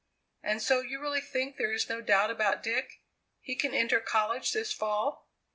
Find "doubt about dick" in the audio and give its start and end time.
2.01-3.03